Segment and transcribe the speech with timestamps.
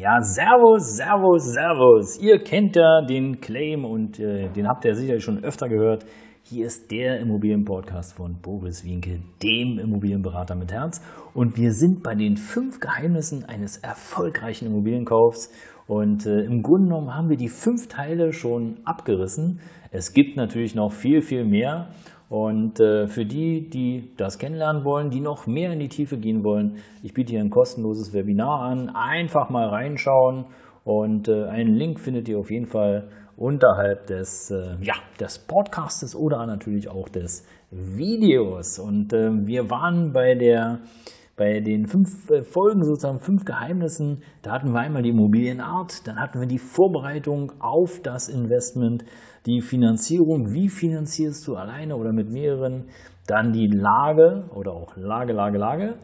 [0.00, 2.18] Ja, Servus, Servus, Servus.
[2.22, 6.06] Ihr kennt ja den Claim und äh, den habt ihr sicherlich schon öfter gehört.
[6.42, 11.02] Hier ist der Immobilienpodcast von Boris Winke, dem Immobilienberater mit Herz.
[11.34, 15.52] Und wir sind bei den fünf Geheimnissen eines erfolgreichen Immobilienkaufs.
[15.86, 19.60] Und äh, im Grunde genommen haben wir die fünf Teile schon abgerissen.
[19.90, 21.90] Es gibt natürlich noch viel, viel mehr.
[22.30, 26.44] Und äh, für die, die das kennenlernen wollen, die noch mehr in die Tiefe gehen
[26.44, 28.88] wollen, ich biete hier ein kostenloses Webinar an.
[28.88, 30.44] Einfach mal reinschauen
[30.84, 36.14] und äh, einen Link findet ihr auf jeden Fall unterhalb des, äh, ja, des Podcastes
[36.14, 38.78] oder natürlich auch des Videos.
[38.78, 40.78] Und wir waren bei der
[41.40, 46.20] bei den fünf äh, Folgen sozusagen fünf Geheimnissen, da hatten wir einmal die Immobilienart, dann
[46.20, 49.06] hatten wir die Vorbereitung auf das Investment,
[49.46, 52.90] die Finanzierung, wie finanzierst du alleine oder mit mehreren,
[53.26, 55.94] dann die Lage oder auch Lage, Lage, Lage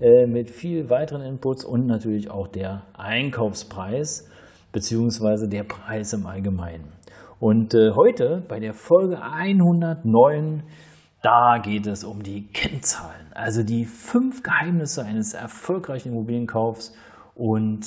[0.00, 4.28] äh, mit viel weiteren Inputs und natürlich auch der Einkaufspreis
[4.72, 6.88] beziehungsweise der Preis im Allgemeinen.
[7.38, 10.64] Und äh, heute bei der Folge 109
[11.22, 16.94] da geht es um die Kennzahlen, also die fünf Geheimnisse eines erfolgreichen Immobilienkaufs
[17.34, 17.86] und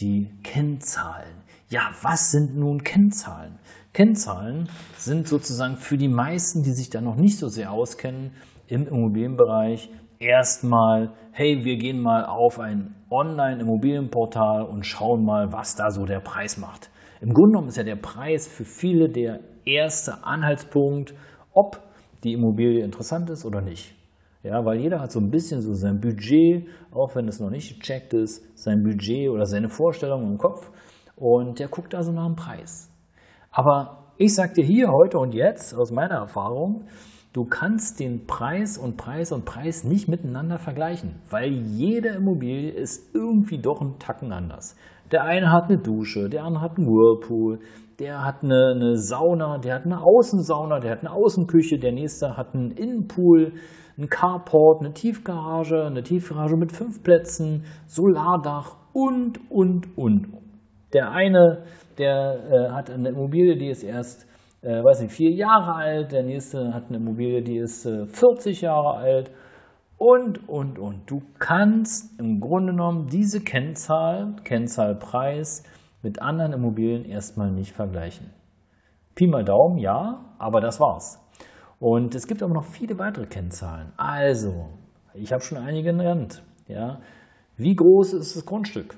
[0.00, 1.42] die Kennzahlen.
[1.68, 3.58] Ja, was sind nun Kennzahlen?
[3.92, 8.32] Kennzahlen sind sozusagen für die meisten, die sich da noch nicht so sehr auskennen
[8.68, 15.90] im Immobilienbereich, erstmal, hey, wir gehen mal auf ein Online-Immobilienportal und schauen mal, was da
[15.90, 16.90] so der Preis macht.
[17.20, 21.14] Im Grunde genommen ist ja der Preis für viele der erste Anhaltspunkt,
[21.52, 21.85] ob
[22.26, 23.94] die Immobilie interessant ist oder nicht.
[24.42, 27.80] Ja, weil jeder hat so ein bisschen so sein Budget, auch wenn es noch nicht
[27.80, 30.70] gecheckt ist, sein Budget oder seine Vorstellung im Kopf
[31.16, 32.88] und der guckt also nach dem Preis.
[33.50, 36.84] Aber ich sage dir hier, heute und jetzt aus meiner Erfahrung,
[37.32, 43.14] du kannst den Preis und Preis und Preis nicht miteinander vergleichen, weil jede Immobilie ist
[43.14, 44.76] irgendwie doch ein Tacken anders.
[45.10, 47.60] Der eine hat eine Dusche, der andere hat einen Whirlpool,
[47.98, 52.36] der hat eine, eine, Sauna, der hat eine Außensauna, der hat eine Außenküche, der nächste
[52.36, 53.54] hat einen Innenpool,
[53.96, 60.26] einen Carport, eine Tiefgarage, eine Tiefgarage mit fünf Plätzen, Solardach und, und, und.
[60.92, 61.64] Der eine,
[61.98, 64.26] der äh, hat eine Immobilie, die ist erst,
[64.62, 68.60] äh, weiß nicht, vier Jahre alt, der nächste hat eine Immobilie, die ist äh, 40
[68.60, 69.30] Jahre alt
[69.96, 71.10] und, und, und.
[71.10, 75.64] Du kannst im Grunde genommen diese Kennzahl, Kennzahlpreis,
[76.06, 78.30] mit anderen Immobilien erstmal nicht vergleichen.
[79.16, 81.20] Pi mal Daumen, ja, aber das war's.
[81.80, 83.92] Und es gibt aber noch viele weitere Kennzahlen.
[83.96, 84.68] Also,
[85.14, 86.44] ich habe schon einige genannt.
[86.68, 87.00] Ja.
[87.56, 88.96] Wie groß ist das Grundstück?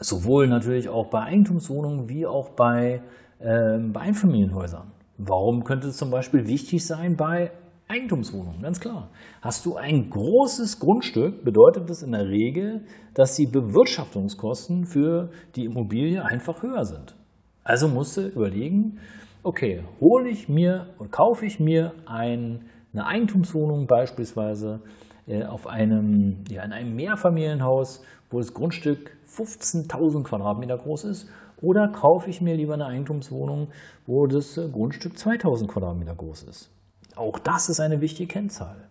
[0.00, 3.00] Sowohl natürlich auch bei Eigentumswohnungen wie auch bei,
[3.38, 4.90] äh, bei Einfamilienhäusern.
[5.16, 7.52] Warum könnte es zum Beispiel wichtig sein bei
[7.88, 9.08] Eigentumswohnung, ganz klar.
[9.40, 12.84] Hast du ein großes Grundstück, bedeutet das in der Regel,
[13.14, 17.16] dass die Bewirtschaftungskosten für die Immobilie einfach höher sind.
[17.64, 18.98] Also musst du überlegen,
[19.42, 24.80] okay, hole ich mir und kaufe ich mir ein, eine Eigentumswohnung beispielsweise
[25.26, 31.28] äh, auf einem, ja, in einem Mehrfamilienhaus, wo das Grundstück 15.000 Quadratmeter groß ist,
[31.62, 33.68] oder kaufe ich mir lieber eine Eigentumswohnung,
[34.06, 36.70] wo das Grundstück 2.000 Quadratmeter groß ist.
[37.18, 38.88] Auch das ist eine wichtige Kennzahl.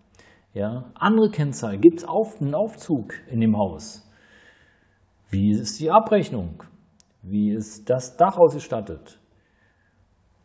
[0.53, 4.05] Ja, andere Kennzahl, gibt es auf, einen Aufzug in dem Haus?
[5.29, 6.63] Wie ist die Abrechnung?
[7.21, 9.17] Wie ist das Dach ausgestattet?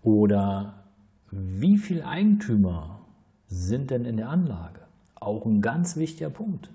[0.02, 0.84] Oder
[1.32, 3.00] wie viele Eigentümer
[3.48, 4.80] sind denn in der Anlage?
[5.16, 6.70] Auch ein ganz wichtiger Punkt.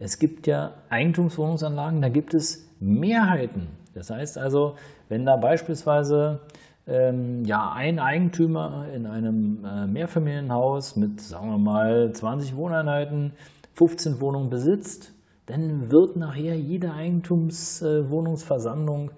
[0.00, 3.68] Es gibt ja Eigentumswohnungsanlagen, da gibt es Mehrheiten.
[3.94, 4.74] Das heißt also,
[5.08, 6.40] wenn da beispielsweise
[6.86, 13.32] ähm, ja, ein Eigentümer in einem äh, Mehrfamilienhaus mit, sagen wir mal, 20 Wohneinheiten,
[13.74, 15.14] 15 Wohnungen besitzt,
[15.46, 19.10] dann wird nachher jede Eigentumswohnungsversammlung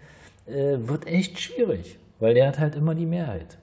[0.47, 3.59] äh, wird echt schwierig, weil der hat halt immer die Mehrheit.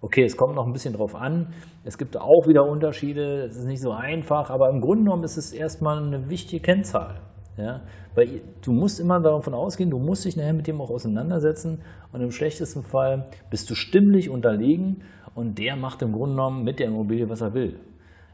[0.00, 1.54] Okay, es kommt noch ein bisschen drauf an.
[1.84, 3.44] Es gibt auch wieder Unterschiede.
[3.44, 7.20] Es ist nicht so einfach, aber im Grunde genommen ist es erstmal eine wichtige Kennzahl.
[7.56, 7.80] Ja?
[8.14, 11.80] Weil du musst immer davon ausgehen, du musst dich nachher mit dem auch auseinandersetzen
[12.12, 15.02] und im schlechtesten Fall bist du stimmlich unterlegen
[15.34, 17.78] und der macht im Grunde genommen mit der Immobilie, was er will.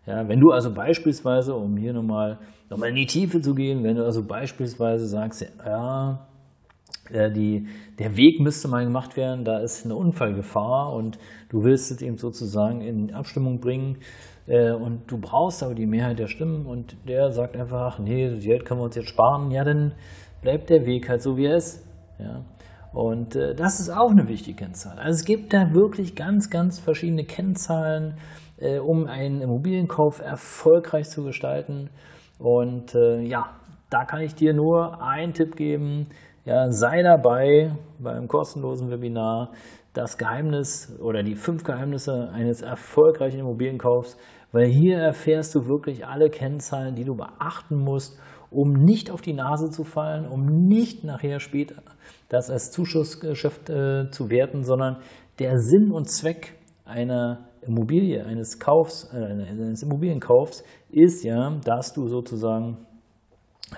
[0.06, 2.38] Ja, wenn du also beispielsweise, um hier nochmal
[2.70, 6.26] noch in die Tiefe zu gehen, wenn du also beispielsweise sagst, ja,
[7.10, 7.66] die,
[7.98, 11.18] der Weg müsste mal gemacht werden, da ist eine Unfallgefahr und
[11.48, 13.98] du willst es eben sozusagen in Abstimmung bringen
[14.46, 18.44] äh, und du brauchst aber die Mehrheit der Stimmen und der sagt einfach, nee, das
[18.44, 19.92] Geld können wir uns jetzt sparen, ja, dann
[20.42, 21.84] bleibt der Weg halt so, wie er ist.
[22.18, 22.44] Ja.
[22.92, 24.98] Und äh, das ist auch eine wichtige Kennzahl.
[24.98, 28.14] Also es gibt da wirklich ganz, ganz verschiedene Kennzahlen,
[28.58, 31.90] äh, um einen Immobilienkauf erfolgreich zu gestalten.
[32.38, 33.50] Und äh, ja,
[33.90, 36.06] da kann ich dir nur einen Tipp geben.
[36.48, 39.50] Ja, sei dabei beim kostenlosen Webinar.
[39.92, 44.16] Das Geheimnis oder die fünf Geheimnisse eines erfolgreichen Immobilienkaufs,
[44.50, 48.18] weil hier erfährst du wirklich alle Kennzahlen, die du beachten musst,
[48.50, 51.82] um nicht auf die Nase zu fallen, um nicht nachher später
[52.30, 55.02] das als Zuschussgeschäft äh, zu werten, sondern
[55.40, 56.54] der Sinn und Zweck
[56.86, 62.86] einer Immobilie, eines Kaufs, äh, eines Immobilienkaufs ist ja, dass du sozusagen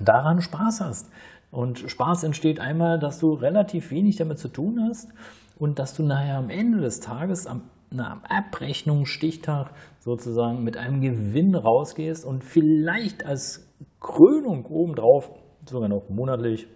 [0.00, 1.11] daran Spaß hast.
[1.50, 5.12] Und Spaß entsteht einmal, dass du relativ wenig damit zu tun hast
[5.58, 11.00] und dass du nachher am Ende des Tages, am, na, Abrechnung, Stichtag sozusagen mit einem
[11.00, 13.69] Gewinn rausgehst und vielleicht als
[13.99, 15.31] Krönung obendrauf,
[15.67, 16.69] sogar noch monatlich,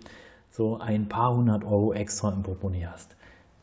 [0.51, 3.17] so ein paar hundert Euro extra im Portemonnaie hast.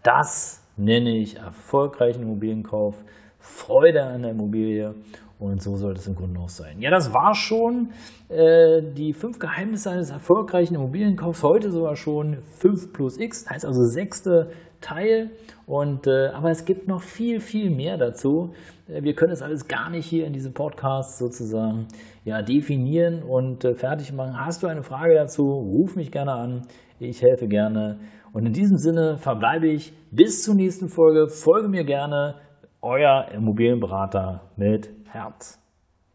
[0.03, 3.03] Das nenne ich erfolgreichen Immobilienkauf,
[3.41, 4.95] Freude an der Immobilie
[5.41, 6.81] und so sollte es im Grunde auch sein.
[6.81, 7.89] Ja, das war schon
[8.29, 11.41] äh, die fünf Geheimnisse eines erfolgreichen Immobilienkaufs.
[11.41, 14.51] Heute sogar schon 5 plus X, heißt also sechste
[14.81, 15.31] Teil.
[15.65, 18.53] Und, äh, aber es gibt noch viel, viel mehr dazu.
[18.87, 21.87] Äh, wir können es alles gar nicht hier in diesem Podcast sozusagen
[22.23, 24.37] ja, definieren und äh, fertig machen.
[24.37, 26.67] Hast du eine Frage dazu, ruf mich gerne an.
[26.99, 27.97] Ich helfe gerne.
[28.31, 31.29] Und in diesem Sinne verbleibe ich bis zur nächsten Folge.
[31.29, 32.35] Folge mir gerne.
[32.83, 35.60] Euer Immobilienberater mit Herz.